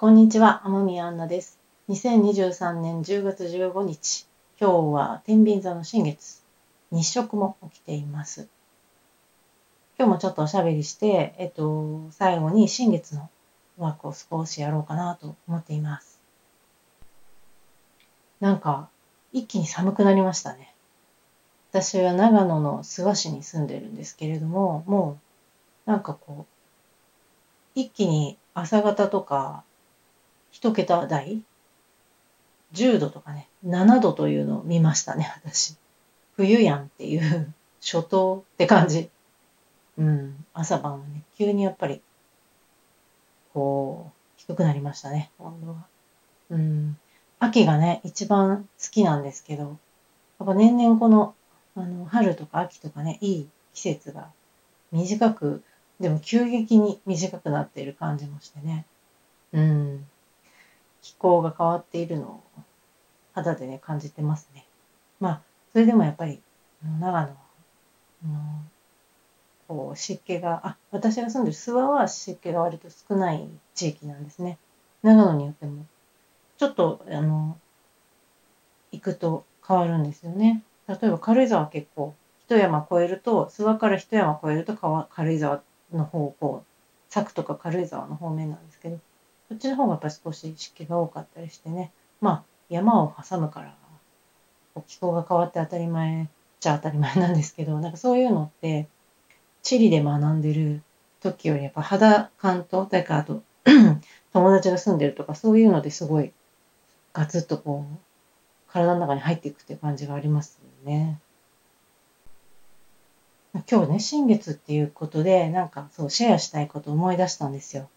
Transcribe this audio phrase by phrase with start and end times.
[0.00, 1.58] こんにちは、天宮アンナです。
[1.90, 4.26] 2023年10月15日、
[4.58, 6.42] 今日は天秤座の新月、
[6.90, 8.48] 日食も起きています。
[9.98, 13.28] 今日もちょっとおしゃべりして、えっと、最後に新月の
[13.76, 16.18] ワークを少しやろうかなと思っています。
[18.40, 18.88] なんか、
[19.34, 20.74] 一気に寒くなりましたね。
[21.72, 25.18] 私は長野の諏訪市に住んでるんですけれども、も
[25.86, 29.62] う、なんかこう、一気に朝方とか
[30.50, 31.42] 一桁台
[32.72, 35.76] ?10 度とかね、7度というのを見ましたね、私。
[36.36, 39.10] 冬やんっていう、初冬って感じ。
[39.98, 42.00] うん、朝晩はね、急にやっぱり、
[43.52, 45.86] こう、低くなりましたね、温度が。
[46.50, 46.98] うん、
[47.38, 49.78] 秋がね、一番好きなんですけど、
[50.38, 51.34] やっぱ年々この、
[51.76, 54.30] あの、春とか秋とかね、いい季節が
[54.92, 55.62] 短く、
[56.00, 58.86] でも急激に短くなっている感じもしてね。
[59.52, 60.06] うん。
[61.02, 62.42] 気候が変わっているのを
[63.34, 64.64] 肌でね、感じてますね。
[65.18, 65.40] まあ、
[65.72, 66.40] それでもやっぱり、
[66.82, 67.36] 長野は、
[68.24, 68.62] あの
[69.68, 74.58] こう湿気が、あ、私が住んでる諏訪は湿気が割と少ない地域なんですね。
[75.02, 75.86] 長野によっても、
[76.58, 77.56] ちょっと、あの、
[78.90, 80.62] 行くと変わるんですよね。
[80.88, 84.74] 例えば軽井沢結構、一山越えると、諏訪から一山越えると
[85.08, 86.64] 軽井沢の方向、
[87.08, 88.98] 佐久とか軽井沢の方面なんですけど、
[89.50, 93.74] そっちの方がやっぱ少し湿気が多かったりしてね、まあ山を挟むから、
[94.86, 96.28] 気候が変わって当たり前
[96.60, 98.86] じゃ当たり前なんですけど、なんかそういうのって、
[99.64, 100.82] 地理で学んでる
[101.20, 103.42] 時よりやっぱ肌感と、だかあと
[104.32, 106.32] 友達が住んでるとかそういうのですごい
[107.12, 107.98] ガツッとこう
[108.72, 111.18] 体の中に入っていくっていう感じがありますよね。
[113.68, 117.90] 今日ね、新月っていうことで、なんかそう、シェアしたいことを思い出したんですよ。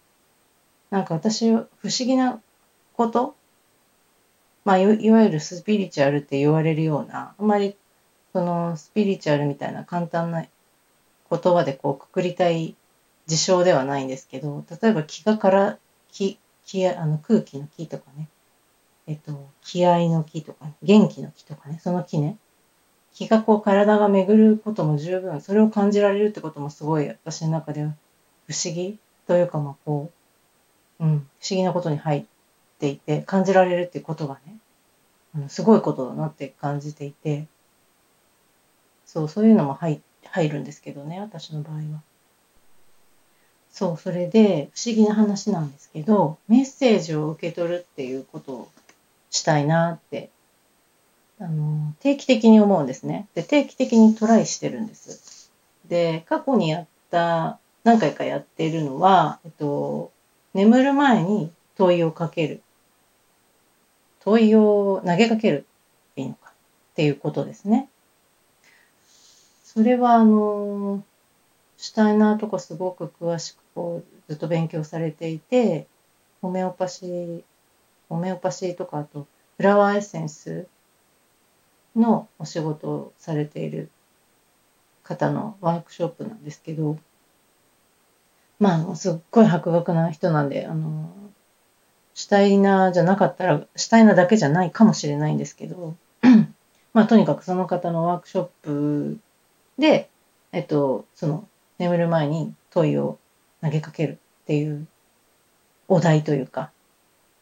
[0.94, 1.69] なんか私、不思
[2.05, 2.39] 議な
[2.95, 3.36] こと
[4.63, 7.76] まあい、わゆるスピリチュアルって言われるような、あまり、
[8.31, 10.45] その、スピリチュアルみたいな簡単な
[11.31, 12.76] 言葉でこう、くくりたい
[13.26, 15.80] 事象ではないんですけど、例えば気がから、
[16.11, 18.30] 気、気、あの、空気の気とかね、
[19.08, 22.37] えっと、気合の気とか、元気の気とかね、その気ね、
[23.15, 27.95] 気がこう体が巡ることも十分、それを感じられるってこともすごい私の中では
[28.45, 30.23] 不思議というかまあこう、
[31.03, 31.27] うん、不思
[31.58, 32.25] 議なことに入っ
[32.80, 34.55] ていて、感じられるっていうことがね、
[35.36, 37.45] あのすごいことだなって感じていて、
[39.05, 41.81] そう、そういうのも入入るんですけどね、私の場合は。
[43.71, 48.71] そう、それで不思議な話なんですけど、メッセージを受け取るっていうことを
[49.30, 50.30] したいなって
[51.39, 53.27] あの定期的に思うんですね。
[53.36, 55.52] で、定期的にトライしてるんです。
[55.86, 60.12] で、過去にやった、何回かやっているのは、えっと、
[60.53, 62.61] 眠る前に問いをかける。
[64.21, 65.65] 問いを投げかける
[66.11, 66.53] っていいのかっ
[66.95, 67.89] ていうことですね。
[69.63, 71.03] それは、あの、
[71.83, 75.87] シュタイナーとかすごく詳しくこうずっと勉強されていて、
[76.42, 77.43] ホメオパシー、
[78.08, 79.27] ホメオパシーとかあと
[79.58, 80.67] フラワーエッセンス
[81.95, 83.89] のお仕事をされている
[85.03, 86.97] 方のワークショップなんですけど、
[88.63, 91.11] まあ、すっごい博学な人なんで、あの、
[92.13, 95.97] シュタイナーじゃなかったら、シュタイナーだけじゃないかもしれないんですけど、
[96.93, 99.19] まあ、とにかくその方のワークショップ
[99.77, 100.09] で、
[100.53, 101.45] えっと、その、
[101.77, 103.17] 眠る前に問いを
[103.61, 104.87] 投げかけるっていう
[105.89, 106.71] お題というか、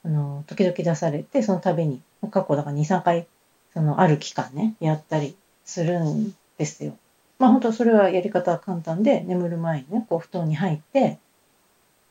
[0.03, 2.01] あの、時々出されて、その度に、
[2.31, 3.27] 過去だから2、3回
[3.75, 6.97] そのある期間ね、やったりするんですよ。
[7.41, 11.18] まあ本当それはやり方は簡単で、眠る前にね、こう布団に入って、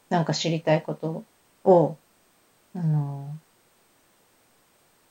[0.08, 1.22] なんか知りたいこと
[1.64, 1.96] を、
[2.74, 3.28] あの、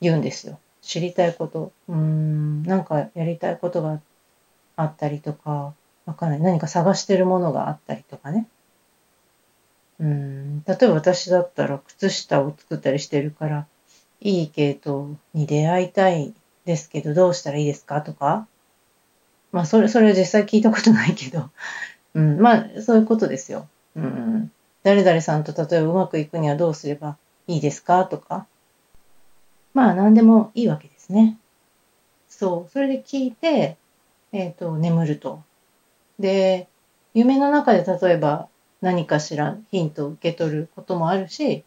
[0.02, 0.60] 言うんですよ。
[0.82, 4.02] 知りたいこと、うーん、なんかやりたいことが
[4.76, 5.74] あったりとか、
[6.06, 6.42] わかんない。
[6.42, 8.46] 何か探してるものがあったりとかね。
[10.02, 13.68] うん、例えば私だったら靴下を作ったりしてるから、
[14.20, 16.34] いい系統に出会いたい
[16.66, 18.02] ですけど、どうしたらいいですか？
[18.02, 18.49] とか。
[19.52, 21.50] まあ、それ、それは実際聞いたことないけど。
[22.16, 23.68] うん、まあ、そういうことですよ。
[23.96, 24.52] うん。
[24.84, 27.18] 誰々さんと例えばうまくいくにはどうすれば
[27.48, 28.48] いいですかとか。
[29.74, 31.38] まあ、何でもいいわけですね。
[32.28, 32.72] そう。
[32.72, 33.78] それで聞いて、
[34.32, 35.44] えっ、と、眠ると。
[36.20, 36.68] で、
[37.14, 38.48] 夢の中で例えば
[38.82, 41.64] 何かしらヒントを受け取ることもあるし、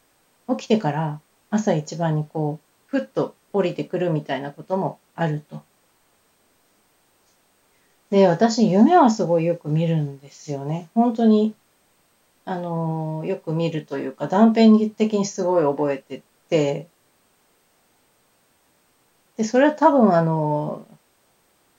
[0.48, 1.20] 起きてから
[1.50, 5.62] 朝一番にこう、ふっと降りてくるみたいなこともあると。
[8.12, 10.90] で、私、夢はすごいよく見るんですよね。
[10.94, 11.54] 本当に、
[12.44, 16.88] あの、よく見るというか、断片的にすごい覚えてて、
[19.38, 20.84] で、それは多分あの、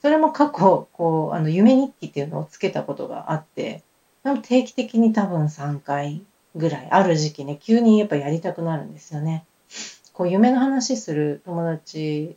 [0.01, 3.83] それも過去、こう、あの、夢日記っていうのをつけたことがあって、
[4.41, 6.23] 定期的に多分3回
[6.55, 9.45] ぐらい、ある時期ね、急にやっぱやりたくなるんですよね。
[10.13, 12.35] こう、夢の話する友達、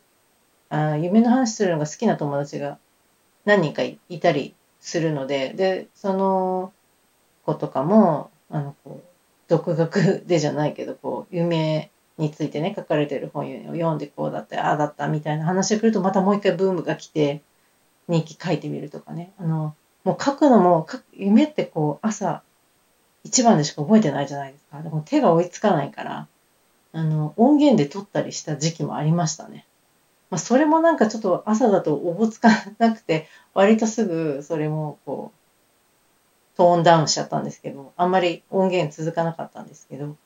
[0.69, 2.77] あ夢の話するのが好きな友達が
[3.47, 6.73] 何人かいたりするので、で、その
[7.45, 9.03] 子とかも、あの、こう、
[9.47, 17.41] 独学でじゃないけど、こう、夢についてね、書かれてる本を読んでこうだって、ああだったみたいな話が来ると、またもう一回ブームが来て、
[18.09, 19.31] 日記書いてみるとかね。
[19.39, 19.73] あの、
[20.03, 22.43] もう書くのも、夢ってこう、朝、
[23.23, 24.81] 一番でしか覚えてないじゃないですか。
[24.81, 26.27] でも手が追いつかないから、
[26.91, 29.65] あの、音源で撮ったりした時期もありましたね。
[30.29, 40.17] まあ、それもなんかちょっと朝だとおぼつかなくて、割とすぐそれもこう、トーンダウンしちゃったんですけど、あんまり音源続かなかったんですけど、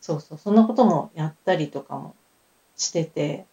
[0.00, 2.14] そうそう、そんなこともやったりとかも
[2.76, 3.46] してて、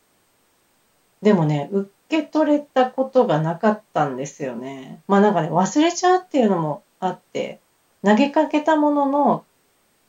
[1.22, 5.02] でもね、受け取れたことがなかったんですよね。
[5.08, 7.60] まあなんかね、忘れちゃうっていうのもあって、
[8.04, 9.46] 投げかけたものの、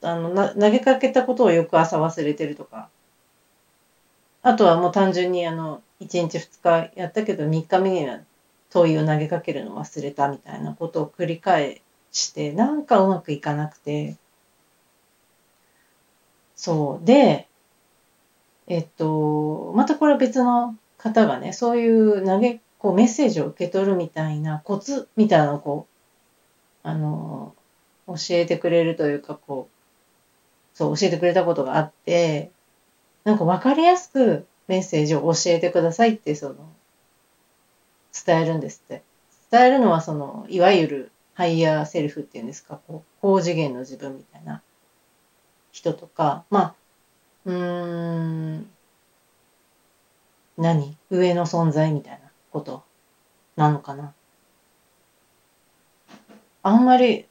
[0.03, 2.89] あの、投げかけたことを翌朝忘れてるとか、
[4.43, 8.21] あとはもう単純にあの、1日2日やったけど3日目には
[8.71, 11.83] 問いを投げかけるの忘れたみたいなことを繰り返
[12.13, 14.17] して、なんかうまくいかなくて、
[16.55, 17.05] そう。
[17.05, 17.49] で、
[18.67, 25.89] えっと、またこれは別の方がね、そういう投げ、こうメッセージを受け取るみたいなコツみたいなのをこ
[26.85, 27.55] う、あの、
[28.07, 29.69] 教えてくれるというか、こ
[30.75, 32.51] う、そう、教えてくれたことがあって、
[33.25, 36.57] なんか分かりやすくメッセージを教えてくださいって、その、
[38.27, 39.03] 伝えるんですって。
[39.51, 44.63] 伝えるのは、その、いわゆるハイヤーセルフっていうんですか、こう、高次元の自分みたいな
[45.73, 46.75] 人とか、まあ、
[47.47, 48.71] うーん、
[50.59, 50.97] 何？
[51.11, 52.19] 上の存在みたいな
[52.53, 52.85] こと
[53.57, 54.13] なのかな。
[56.63, 57.25] あんまり、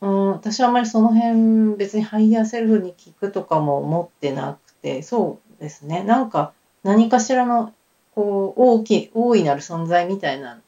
[0.00, 6.02] うん、私はあんまりその辺別にハイヤーセルフに聞くとかも思ってなくて、そうですね。
[6.02, 6.52] なんか
[6.82, 7.72] 何かしらの
[8.14, 10.60] こう大きい、大いなる存在みたいな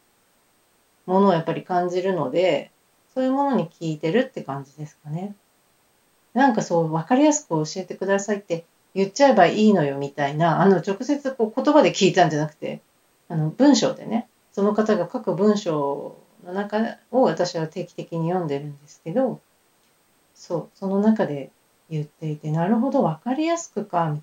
[1.06, 2.70] ものをやっぱり感じるので、
[3.12, 5.34] そういうものに聞いてるって感じですかね。
[6.32, 8.64] なんかそう分かりやすく教えてくださいって
[8.94, 12.80] 言っちゃえばいいのよみたいな、あの直接こう言葉で聞いたんじゃなくて、
[13.28, 16.78] あの文章でね、その方が書く文章の中
[17.10, 19.40] を私は定期的に読んでるんですけど、
[20.34, 21.50] そう、その中で
[21.90, 24.22] 言っていて、なるほど、分かりやすくか、みた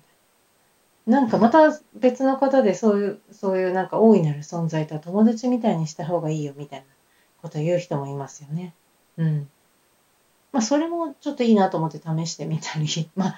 [1.06, 1.20] な。
[1.20, 6.86] なんかまた別の方でそういう、そういうなんか大いなる存在とは友達みたいにした方がいいよみたいな
[7.40, 8.72] こと言う人もいますよね。
[9.16, 9.48] うん。
[10.52, 12.86] まあそれもちょっといいなと思って試してみたり、
[13.16, 13.36] まあ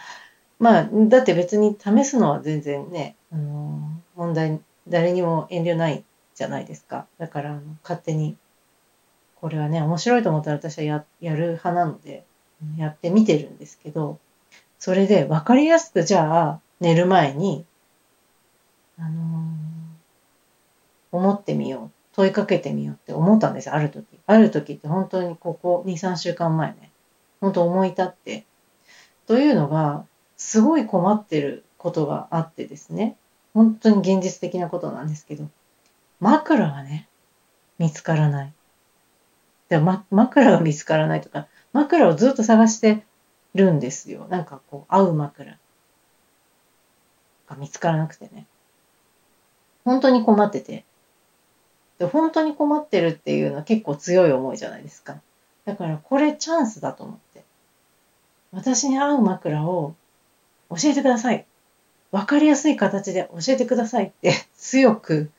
[0.58, 3.80] まあ、だって別に試すのは全然ね、あの
[4.14, 6.04] 問題、誰にも遠慮ない
[6.34, 7.06] じゃないですか。
[7.18, 8.36] だから、勝手に、
[9.36, 12.24] これはね、面白いと思ったら私はややる派なので、
[12.78, 14.18] やってみてるんですけど、
[14.78, 17.64] それで分かりやすく、じゃあ、寝る前に、
[18.98, 19.12] あのー、
[21.12, 21.90] 思ってみよう。
[22.12, 24.04] 問いかけてみようって思ったんですある時。
[24.26, 26.90] ある時って本当にここ2、3週間前ね。
[27.40, 28.44] 本当思い立って。
[29.26, 30.04] というのが、
[30.36, 33.16] すごい困ってることがあってですね、
[33.52, 35.48] 本当に現実的なことなんですけど、
[36.20, 37.08] 枕がね、
[37.78, 38.52] 見つからない。
[39.68, 43.04] でま、枕が見つからないとか、枕をずっと探して
[43.54, 44.26] るんですよ。
[44.30, 45.58] なんかこう、合う枕
[47.48, 48.46] が見つからなくてね。
[49.84, 50.84] 本当に困ってて。
[51.98, 55.20] で本当に困ってるっていうのは結構強い思いじゃないですか。
[55.64, 57.44] だからこれチャンスだと思って。
[58.52, 59.94] 私に合う枕を
[60.70, 61.44] 教えてください。
[62.12, 65.30] わかりやすい形で教えてくださいって強く、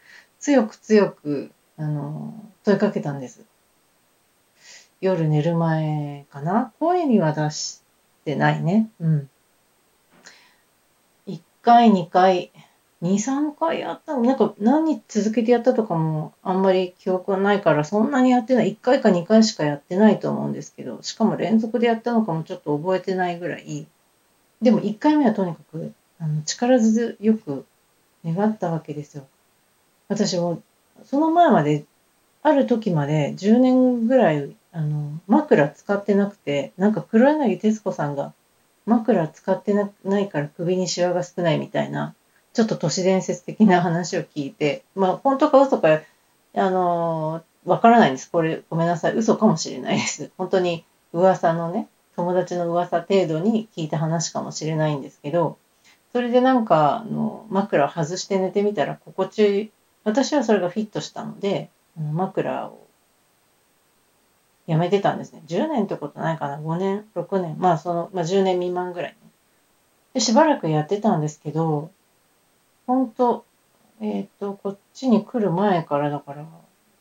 [0.42, 2.34] 強く強く、あの、
[2.66, 3.46] 問いかけたんです。
[5.02, 6.74] 夜寝る前かな?
[6.80, 7.82] 声には出し
[8.24, 8.90] てないね。
[9.00, 9.30] うん。
[11.28, 12.52] 1回、2回、
[13.02, 14.18] 2、3回やった。
[14.18, 18.72] なんか何日続けてやったとかもあんまり記憶はないから、そんなにやってない。
[18.72, 23.86] 1回か2回しかやってないと思うんですけど、しかも連続でやったのかもちょっと覚えてないぐらい、
[24.62, 27.66] でも1回目はとにかくあの力強く
[28.26, 29.28] 願ったわけですよ。
[30.08, 30.62] 私も
[31.04, 31.86] その前まで
[32.42, 38.34] ある時まで10年ぐらいあの枕使ってなくてなんか黒柳徹子さんが
[38.86, 42.14] 枕使ってないから首にシワが少ないみたいな
[42.54, 46.02] ちょっと都市伝説的な話を聞いてまあ本当か嘘か
[46.56, 48.30] あのわからないんです。
[48.30, 49.16] これごめんなさい。
[49.16, 50.30] 嘘かもしれないです。
[50.38, 55.58] 本当に噂のね友達の噂程度に聞いた話かもしれないんですけど、
[56.14, 59.72] それでなんか、あの、枕を外して寝てみたら心地、
[60.06, 62.85] 私はそれがフィットしたので、枕を
[64.68, 65.44] やめてたんですね。
[65.48, 69.18] 10年ってことないかな ?5 年 ?6 年まあその、まあ10年未満ぐらいね。
[70.14, 71.92] で、しばらくやってたんですけど、
[72.88, 73.46] ほんと、
[74.02, 76.46] えっ、ー、と、こっちに来る前からだから、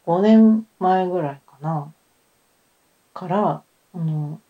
[0.06, 1.92] 5年前ぐらいかな。
[3.14, 3.62] から、
[3.94, 4.40] あの、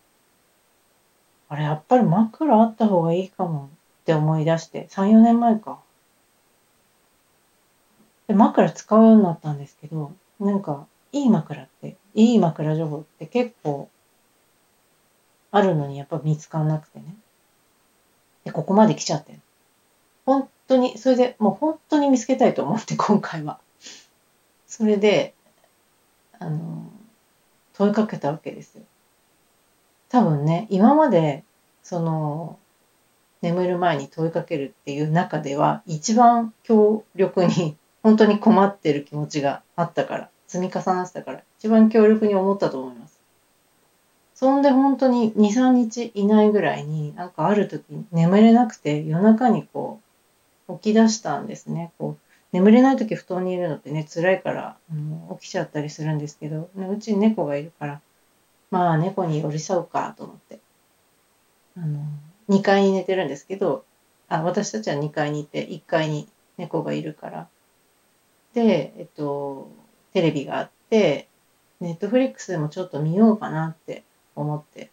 [1.47, 3.69] あれ、やっぱり枕あった方がいいかも
[4.01, 5.79] って思い出して、3、4年前か。
[8.27, 13.89] で、枕使うようになったんですけど、なんか、いい枕って、いい枕情報って結構
[15.49, 17.15] あるのにやっぱ見つかんなくてね。
[18.43, 19.39] で、ここまで来ちゃってる。
[20.25, 23.61] 本当に、それでもう本当に見つけたいと思って 今回は。
[24.67, 25.33] それで、
[26.37, 26.83] あの、
[27.75, 28.83] 問いかけたわけですよ。
[30.09, 31.45] 多分ね、今まで、
[31.81, 32.59] その、
[33.41, 40.29] 眠る前に問いかけるっていう中では、一番強力に、本当に困ってる気持ちがあったから。
[40.55, 43.19] 積み重なってたから、一番強力に思ったと思います。
[44.33, 49.99] そんで本当に2、3日いないぐらいに、なんかある時眠れなくて夜中にこ
[50.67, 51.91] う起き出したんですね。
[51.97, 58.01] こう眠れない時布団にいるのってね、辛いから、うん、起きちゃったりするんですけど、うちに猫がいるから、
[58.71, 60.59] まあ猫に寄り添うかと思って。
[61.77, 61.99] あの、
[62.49, 63.83] 2階に寝てるんですけど、
[64.29, 67.47] あ、私たちは2階にいて、1階に猫がいるから。
[68.53, 69.69] で、えっと、
[70.15, 71.27] テレビがあって、
[71.81, 74.89] ネットフリックスでもちょっと見ようかなって思って、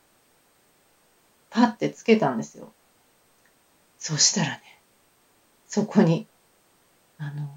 [1.49, 2.73] パッてつけたんですよ。
[4.00, 4.81] そしたらね、
[5.69, 6.26] そこに、
[7.19, 7.49] あの、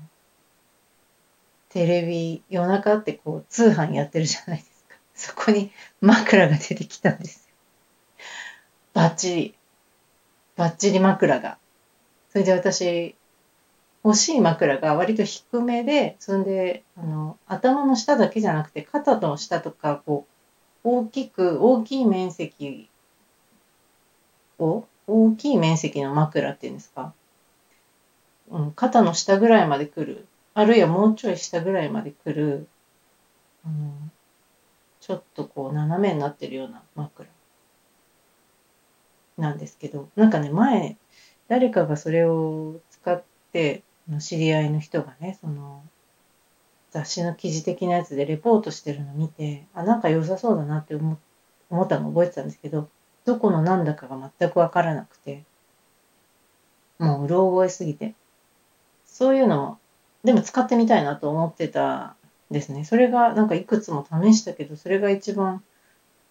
[1.69, 4.95] テレビ、夜中ってこう通販やってるじゃないですか。
[5.15, 7.55] そこに枕が出てきたんですよ。
[8.93, 9.55] バッチリ、
[10.55, 11.57] バッチリ枕が。
[12.31, 13.15] それで私、
[14.05, 20.27] 欲しい枕が割と低めで、そんで、あの、頭の下だけじゃなくて、肩の下とか、こ
[20.83, 22.87] う、大きく、大きい面積
[24.59, 27.13] を、大きい面積の枕っていうんですか？
[28.51, 30.27] うん、肩の下ぐらいまで来る。
[30.53, 32.67] あるいはもうちょい下ぐらいまで来る。
[33.65, 34.11] うん、
[34.99, 37.27] ちょっとこう、斜めになってるような枕。
[39.39, 40.95] なんですけど、なんかね、前、
[41.47, 45.83] 誰かがそれを使って、の知り合いの人がね、その
[46.91, 51.17] 雑誌の記事的なやつでレポートしてるの見て、あ、なんか良さそうだなって思
[51.83, 52.89] ったの覚えてたんですけど、
[53.25, 55.43] どこの何だかが全くわからなくて、
[56.99, 58.13] もううろ覚えすぎて。
[59.05, 59.79] そういうのも、
[60.23, 62.15] でも使ってみたいなと思ってた
[62.51, 62.83] んですね。
[62.85, 65.63] それがなんかいくつも試したけど、それが一番、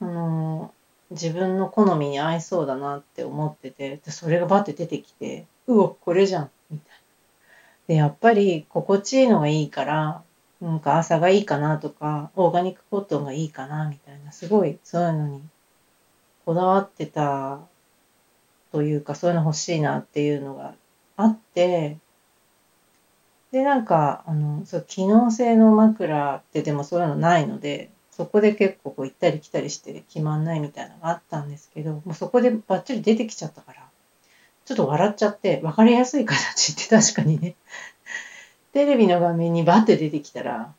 [0.00, 0.74] あの
[1.10, 6.93] 自分の好みに合いそうだなって思ってて、でそれがバッて出てきて、うお、これじゃん、みたいな。
[7.86, 10.22] で、やっぱり心地いいのがいいから、
[10.60, 15.42] なんか朝がいいかなとか、オーガニックコットンがいいかなみたいな、すごいそういうのに
[16.44, 17.60] こだわってた
[18.72, 20.74] というか、そういうの欲しいなっていうのが
[21.16, 21.98] あって、
[23.52, 33.88] で、なんか、あの、そう、機能性の枕ってでもそういうのないので、そこで結構こう行ったり来たりして決まんないみたいなのがあったんですけど、もうそこでバッチリ出てきちゃったから、
[34.64, 37.54] ちょっと笑っちゃって、分かりやすい形って確かにね、
[38.72, 40.74] テレビの画面にバッて出てきたら、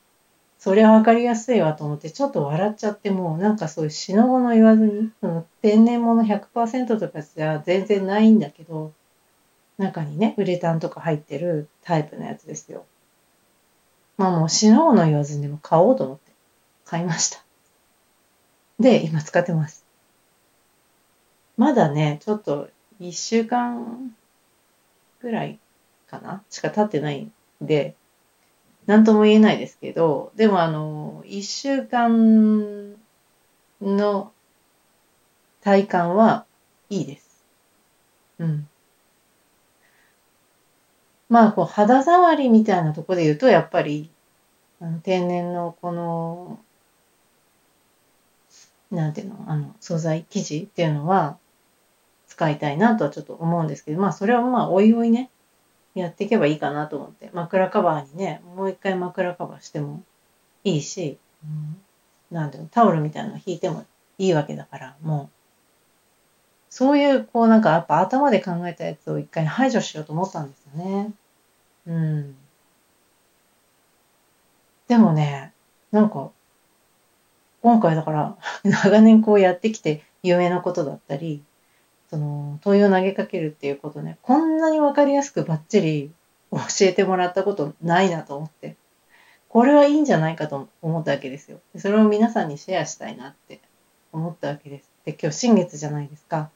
[0.60, 8.92] それは分かりやすいわと思って、ちょっと笑っちゃって、もうなんかそういうしのごの言わずに、その天然物100%とかじゃ全然ないんだけど、
[9.78, 12.86] 中にね、ウレタンとか入ってるタイプのやつですよ。
[14.18, 16.32] まあもうしのごの言わずにでも買おうと思って
[16.86, 17.44] 買いました。
[18.80, 19.86] で、今使ってます。
[21.58, 24.16] まだね、ちょっと1週間
[25.22, 25.60] ぐらい
[26.08, 26.44] かな？
[26.50, 27.96] しか経ってないんで、
[28.86, 32.96] なんとも言えないですけど、でもあの、1週間
[33.82, 34.32] の
[35.62, 36.46] 体感は
[36.90, 37.44] いいです。
[38.40, 38.68] うん。
[41.28, 44.12] まあ、こう、肌触りみたいなとこで言うと、やっぱり、
[44.80, 46.60] あの天然のこの、
[48.92, 51.38] なんていうの、あの、素材、生地っていうのは、
[52.28, 55.30] 使いたいなとはちょっと思うんですけど、まあそれはまあおいおいね、
[55.94, 60.04] やっていけばいいかなと思って、枕カバーにね、もう一回枕カバーしても
[60.64, 61.78] いいし、うん、
[62.36, 63.86] なんていうの、タオルみたいなの引いても
[64.18, 65.36] いいわけだから、もう、
[66.70, 71.14] そういう、こうなんかやっぱ頭で考えたやつを一回排除しようと思ったんですよね。
[71.88, 72.36] うん。
[74.88, 75.54] でもね、
[75.92, 76.32] なんか、
[77.62, 81.44] 今回だから、 長年こうやってきて、夢のことだったり、
[82.16, 86.12] その問いを投げかけるっていうことね、こんなにわかりやすくバッチリ
[86.50, 88.78] 教えてもらったことないなと思って、
[89.50, 91.60] これはいいんじゃないかと思ったわけですよ。
[91.78, 93.60] それを皆さんにシェアしたいなって
[94.14, 94.90] 思ったわけです。
[95.04, 96.52] で、今日新月じゃないですか。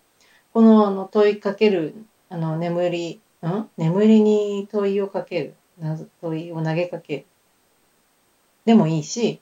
[0.54, 1.94] このあの問いかける、
[2.30, 3.70] あの眠り、ん？
[3.76, 5.56] 眠りに問いをかける、
[6.22, 7.26] 問いを投げかける。
[8.64, 9.42] でもいいし、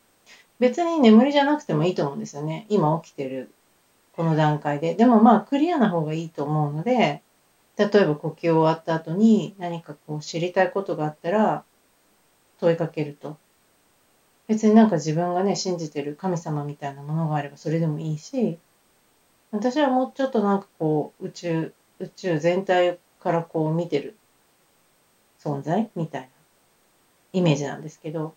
[0.57, 2.65] 別に眠りじゃなくてもいいと思うんですよね。
[2.69, 3.51] 今起きてる
[4.17, 4.95] この段階で。
[4.95, 7.21] でもまあクリアな方がいいと思うので、
[7.77, 11.63] 例えば呼吸終わった後に何かこう知りたいことがあったら
[12.59, 13.37] 問いかけると。
[14.47, 18.57] 別になんか自分がね、信じてる神様みたいなものがあればそれでもいいし、
[19.51, 24.15] 私はもうちょっとなんかこう宇宙、宇宙全体からこう見てる
[25.39, 26.27] 存在みたいな
[27.33, 28.33] イメージなんですけど、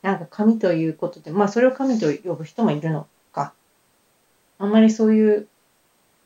[0.00, 3.06] なんか神ということで、まあそれを神と呼ぶ人もいるの
[4.58, 5.48] あんまりそういう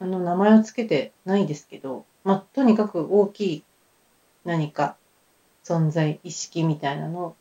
[0.01, 3.65] あの名前をつけてないですけど、まあ、とにかく大きい
[4.45, 4.97] 何か
[5.65, 7.37] 存在、意識みたいなのを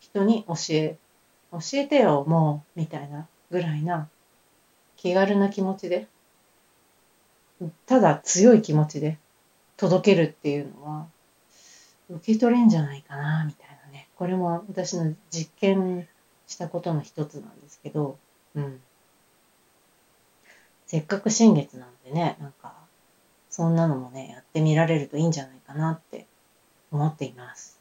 [0.00, 0.96] 人に教え、
[1.52, 4.08] 教えてよ、もう、みたいなぐらいな
[4.96, 6.08] 気軽な気持ちで、
[7.86, 9.18] ただ強い気持ちで
[9.76, 11.06] 届けるっていうのは、
[12.10, 14.08] 受け取れんじゃないかな、みたいなね。
[14.16, 16.08] これも私の実験
[16.46, 18.18] したことの一つなんですけど、
[18.54, 18.80] うん。
[20.88, 22.74] せっかく新月なのでね、なんか、
[23.50, 26.26] そんなのもね、やってみられるといいんじゃないかなって
[26.90, 27.78] 思っています。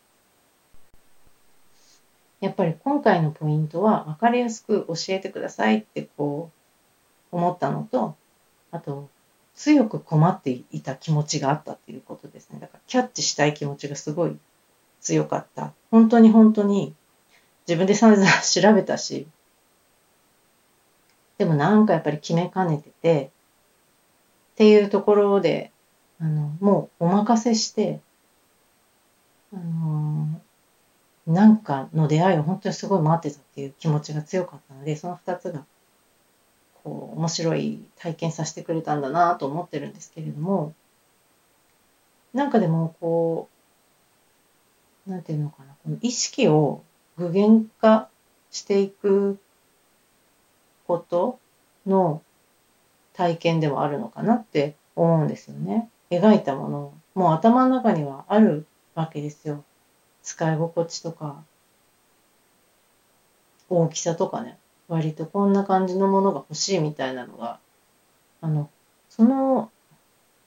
[2.41, 6.51] やっぱり今回のポイントは分かりやすく教えてくださいってこ
[7.31, 8.15] う思ったのと、
[8.71, 9.09] あと
[9.55, 12.59] 強く困っていた気持ちがあったっていうことですね。
[12.59, 14.37] だからキャッチしたい気持ちがすごい
[15.01, 15.73] 強かった。
[15.89, 16.93] 本当に本当に
[17.67, 19.27] 自分で散々調べたし、
[21.37, 23.31] でもなんかやっぱり決めかねてて、
[24.53, 25.71] っていうところで、
[26.19, 27.99] あの、もうお任せして、
[29.53, 35.63] あのー、なんかの出会いを本当にすごい待ってたっていう気持ちが強かったので、その二つが、
[36.83, 40.73] こう、面白い体験させてくれたんだなと思ってるんですけれども、
[42.33, 43.47] なんかでも、こ
[45.07, 46.81] う、なんていうのかな、この意識を
[47.17, 48.09] 具現化
[48.49, 49.39] していく
[50.87, 51.39] こと
[51.85, 52.21] の
[53.13, 55.89] 体験でもあるのかなって思うんですよね。
[56.09, 59.63] 描いたもの、もう頭の中にはあるわけですよ。
[60.23, 61.43] 使い心地とか、
[63.69, 67.59] 大きさとかね、割とこんな感じのものが欲しいみたいなのが、
[68.41, 68.69] あの、
[69.09, 69.71] その、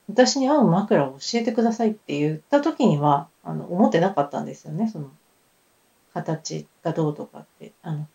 [0.08, 5.10] 私に合う枕を教えてくださいって言った時には、あの、思ってなかったんですよね、その、
[6.14, 7.72] 形がどうとかって。
[7.82, 8.06] あの、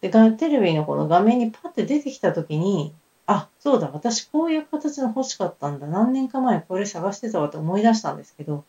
[0.00, 2.94] で、テレビのこの画面にパッて出てきた時に、
[3.26, 5.86] あ、そうだ、私こういう形の欲しかったんだ。
[5.86, 8.64] 何年か前これ探してたわと思い出したんですけど、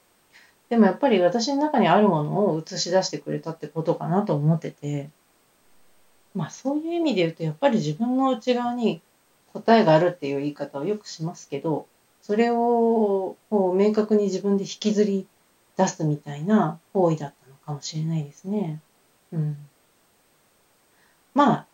[0.69, 5.09] でもやっぱり私の中にあるものを映し出してくれたってことかなと思ってて、
[6.35, 9.01] まあそういう意味で言うと、やっぱり自分の内側に
[9.53, 11.87] 答えがあるっていう言い方をよくしますけど、
[12.21, 15.25] それをこう明確に自分で引きずり
[15.77, 18.81] 出すみたいな行為だったのかもしれないですね。
[19.31, 19.68] うん。
[21.39, 21.67] まあ、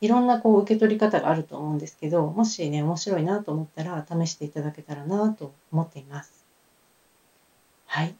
[0.00, 6.46] いろんなこう受け取り方があると思うんですけど、もしね、面白いなと思ったら試していただけたらなと思っています。
[7.86, 8.14] はい。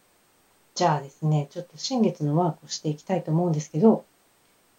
[0.74, 4.04] じゃあですね、ちょっと新月のワークをしていきたいと思うんですけど、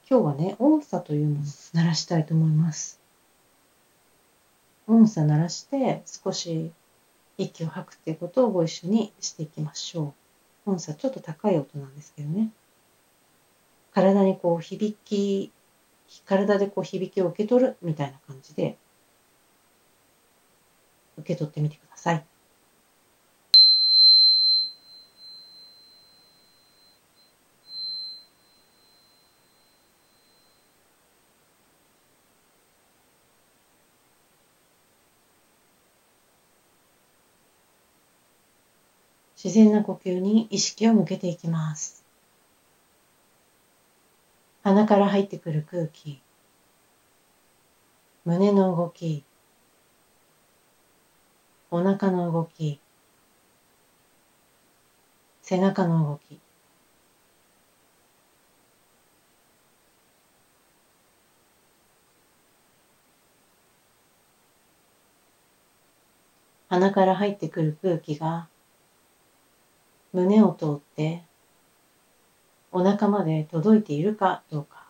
[0.10, 3.00] 今日はね、音叉というものを鳴らしたいと思います。
[4.88, 6.74] 音叉鳴らして少し
[7.38, 10.13] 息を吐くっていうことをご一緒にしていきましょ
[10.65, 10.72] う。
[10.72, 12.50] 音叉ちょっと高い音なんですけどね。
[13.96, 15.54] 体にこう響き、
[16.26, 18.78] 体でこう響きを受け取るみたいな感じで、
[21.18, 22.26] 受け取ってみてください。
[39.42, 42.05] 自然な呼吸に意識を向けていきます。
[44.65, 46.23] 鼻から入ってくる空気、
[48.25, 49.23] 胸の動き、
[51.69, 52.80] お腹の動き、
[55.43, 56.39] 背中の動き、
[66.69, 68.47] 鼻から入ってくる空気が
[70.12, 71.23] 胸を通って
[72.76, 74.86] お腹まで届いているかどうか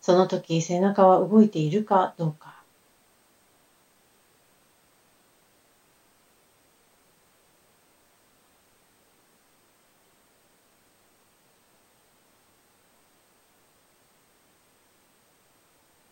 [0.00, 2.62] その時背中は動いているかどうか。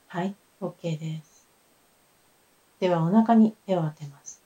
[0.08, 1.48] はい、OK です。
[2.80, 4.37] ではお腹に手を当てます。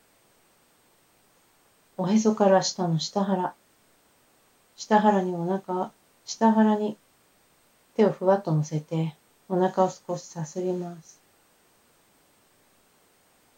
[1.97, 3.55] おへそから下の下腹。
[4.77, 5.93] 下腹にお腹、
[6.25, 6.97] 下腹に
[7.95, 9.15] 手をふわっと乗せて
[9.49, 11.21] お腹を少しさすります。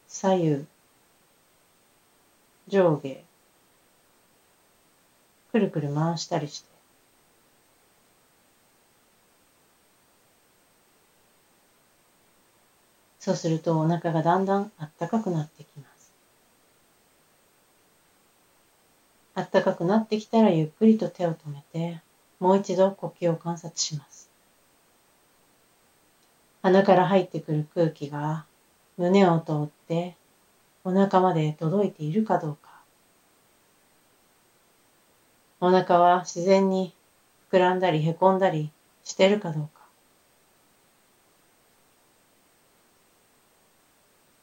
[0.08, 0.66] 左右、
[2.68, 3.24] 上下、
[5.52, 6.68] くるくる回したりして、
[13.20, 15.83] そうするとお腹がだんだんあったかくなってきます。
[19.36, 22.00] あったかくなってきたらゆっくりと手を止めて、
[22.38, 24.30] もう一度呼吸を観察します。
[26.62, 28.46] 鼻から入ってくる空気が
[28.96, 30.14] 胸を通って
[30.84, 32.70] お腹まで届いているかどうか。
[35.60, 36.94] お腹は自然に
[37.50, 38.70] 膨らんだりへこんだり
[39.02, 39.84] してるかどうか。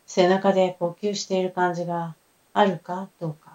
[0.06, 2.16] 背中で呼吸している感じが
[2.54, 3.51] あるかどうか。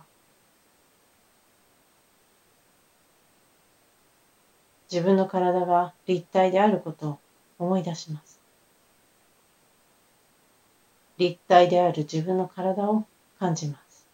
[4.96, 7.18] 自分の体が立体であることを
[7.58, 8.40] 思い出します。
[11.18, 13.04] 立体である自分の体を
[13.38, 14.06] 感じます。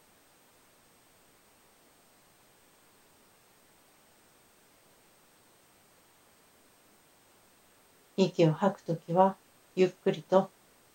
[8.17, 9.37] 息を吐くときは
[9.77, 10.51] ゆっくりと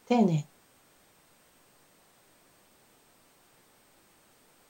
[0.10, 0.46] 丁寧に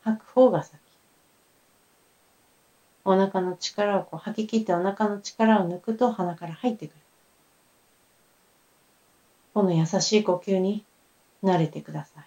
[0.04, 0.87] 吐く方が先。
[3.10, 6.96] お腹の力をこう吐き切ってお腹の力を抜くと鼻から入ってくる。
[9.54, 10.84] この優しい呼吸に
[11.42, 12.26] 慣れてください。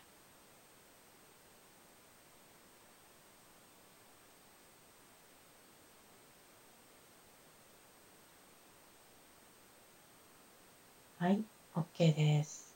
[11.18, 11.42] はい、
[11.76, 12.74] OK です。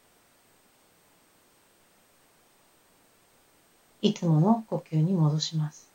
[4.02, 5.93] いつもの呼吸に戻します。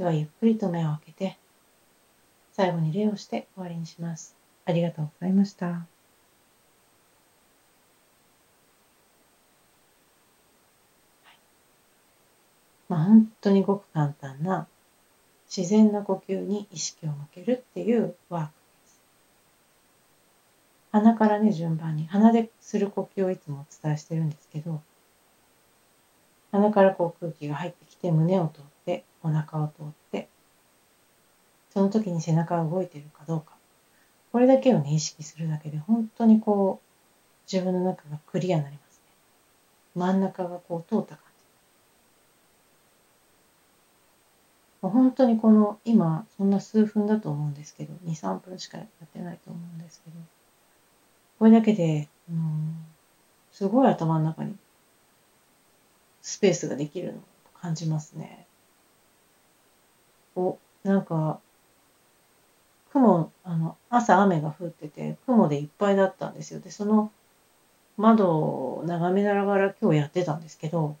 [0.00, 1.36] ではゆっくりと目を開けて、
[2.52, 4.34] 最後に礼をして終わりにします。
[4.64, 5.86] ありがとうございました。
[12.88, 14.66] まあ、本当にごく簡単な
[15.54, 19.00] 自然な呼吸に意識を向けるっていうワークです。
[20.92, 24.80] 鼻からね、順番に、鼻でする呼吸をいつもお伝えしてるんですけど、
[26.52, 28.79] 鼻からこう空気が入ってきて胸を通って
[29.22, 30.28] お腹を通って
[31.72, 33.52] その時に背中が動いているかどうか。
[34.32, 39.12] これだけをね意識するだけで本当にこう自分の中がクリアになりますね。
[39.94, 41.30] 真ん中がこう通った感じ。
[44.82, 50.16] 本当にこの今そんな数分だと思うんですけど23分しかやってないと思うんですけど
[51.38, 52.76] これだけで、うん、
[53.52, 54.54] すごい頭の中に
[56.22, 57.22] スペースができるのを
[57.60, 58.46] 感じますね。
[60.36, 61.40] おなんか
[62.92, 67.12] 雲あの朝雨が降ってて雲でいっぱいだったんですよでその
[67.96, 70.96] 窓を眺めながら今日やってたんですけど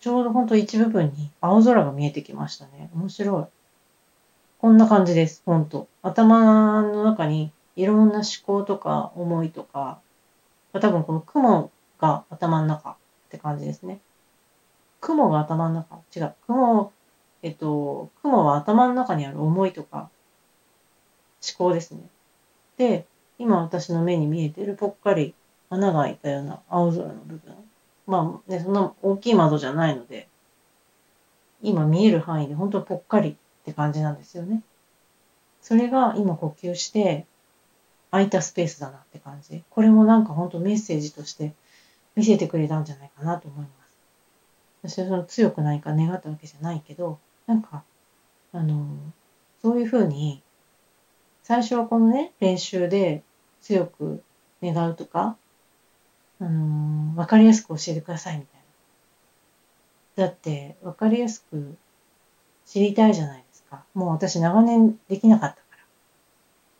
[0.00, 2.90] ちょうどほんと一部分に青空が見えてきましたね。
[2.94, 3.44] 面白い。
[4.60, 5.88] こんな感じです、ほんと。
[6.02, 9.98] 頭の中にいろんな思考とか思いとか、
[10.72, 11.70] 多分この雲
[12.00, 12.94] が頭の中っ
[13.30, 14.00] て感じですね。
[15.00, 16.34] 雲が頭の中違う。
[16.46, 16.92] 雲、
[17.42, 20.10] えっと、雲は頭の中にある思いとか
[21.46, 22.00] 思考ですね。
[22.76, 23.06] で、
[23.38, 25.34] 今私の目に見えてるぽっかり
[25.70, 27.54] 穴が開いたような青空の部分。
[28.06, 30.28] まあね、そんな大きい窓じゃないので、
[31.62, 34.62] 今見える範囲で本当ぽっかりって感じなんですよね。
[35.60, 37.26] それが今呼吸して
[38.10, 39.64] 空いたスペースだなって感じ。
[39.70, 41.54] これもなんか本当メッセージとして
[42.14, 43.70] 見せてくれたんじゃないかなと思いま
[44.84, 44.92] す。
[44.94, 47.84] 私はその強くないか願ったわけじゃないけど、なんか、
[48.52, 48.96] あの、
[49.62, 50.42] そういうふうに、
[51.42, 53.22] 最初はこのね、練習で
[53.60, 54.22] 強く
[54.62, 55.36] 願うとか、
[56.40, 58.60] あの、わかりやすく教えてくださいみたい
[60.16, 60.26] な。
[60.26, 61.76] だって、わかりやすく
[62.64, 63.84] 知りたいじゃないですか。
[63.94, 65.62] もう私長年できなかったか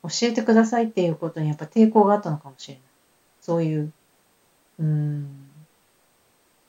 [0.02, 0.10] ら。
[0.10, 2.82] 教えてくださいっていうことにやっぱ抵抗があったのかもしれない。
[3.40, 3.92] そういう、
[4.78, 5.48] うん、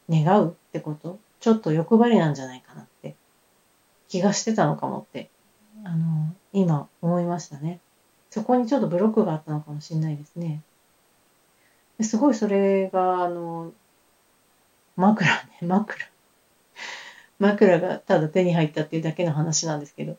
[0.09, 1.19] 願うってこと？
[1.39, 2.86] ちょっと欲張りなんじゃないかな
[4.07, 5.29] 気がしてたのかもって、
[5.83, 7.79] あの、今思いましたね。
[8.29, 10.61] そこにちょっとブロックがあったのかもしれないですね。
[12.01, 13.73] すごいそれが、あの、
[14.95, 16.05] 枕ね、 枕。
[17.39, 20.17] 枕がただ手に入ったっていうだけの話なんですけど、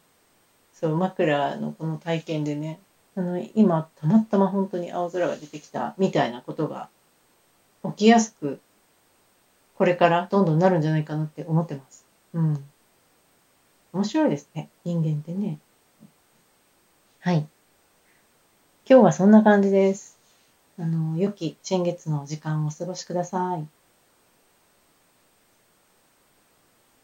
[0.72, 2.81] そう、枕のこの体験でね、
[3.16, 6.88] あの、今、たまたま本当に青空が出てきたみたいなことが
[7.85, 8.61] 起きやすく、
[9.77, 12.07] これからどんどんなるんじゃないかなって思ってます。
[12.35, 12.64] うん。
[13.92, 15.59] 面白いですね、人間ってね。
[17.20, 17.48] はい。
[18.88, 20.18] 今日はそんな感じです。
[20.79, 23.77] あの、良き新月の時間をお過ごしください。